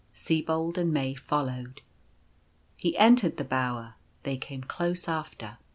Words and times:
Sibold 0.15 0.79
and 0.79 0.91
May 0.91 1.13
followed. 1.13 1.81
He 2.75 2.97
entered 2.97 3.37
the 3.37 3.43
Bower; 3.43 3.97
they 4.23 4.35
came 4.35 4.63
close 4.63 5.07
after. 5.07 5.59